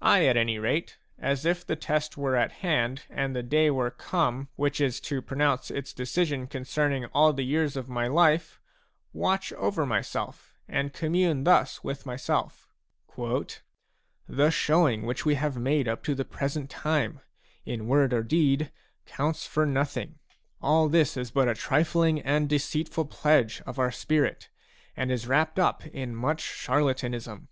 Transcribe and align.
I, 0.00 0.24
at 0.24 0.38
any 0.38 0.58
rate, 0.58 0.96
as 1.18 1.44
if 1.44 1.62
the 1.62 1.76
test 1.76 2.16
were 2.16 2.36
at 2.36 2.52
hand 2.64 3.02
and 3.10 3.36
the 3.36 3.42
day 3.42 3.70
were 3.70 3.90
come 3.90 4.48
which 4.56 4.80
is 4.80 4.98
to 5.00 5.20
pronounce 5.20 5.70
its 5.70 5.92
decision 5.92 6.46
concerning 6.46 7.04
all 7.12 7.34
the 7.34 7.42
years 7.44 7.76
of 7.76 7.86
my 7.86 8.06
life, 8.08 8.62
watch 9.12 9.52
over 9.52 9.84
myself 9.84 10.54
and 10.68 10.94
commune 10.94 11.44
thus 11.44 11.84
with 11.84 12.06
myself: 12.06 12.70
"The 14.26 14.48
showing 14.48 15.04
which 15.04 15.26
we 15.26 15.34
have 15.34 15.58
made 15.58 15.86
up 15.86 16.02
to 16.04 16.14
the 16.14 16.24
present 16.24 16.70
time, 16.70 17.20
in 17.66 17.86
word 17.86 18.14
or 18.14 18.22
deed, 18.22 18.72
counts 19.04 19.46
for 19.46 19.66
nothing. 19.66 20.18
All 20.62 20.88
this 20.88 21.14
is 21.14 21.30
but 21.30 21.46
a 21.46 21.54
trifling 21.54 22.22
and 22.22 22.48
deceitful 22.48 23.04
pledge 23.04 23.60
of 23.66 23.78
our 23.78 23.92
spirit, 23.92 24.48
and 24.96 25.12
is 25.12 25.26
wrapped 25.26 25.58
in 25.92 26.16
much 26.16 26.40
charlatanism. 26.42 27.48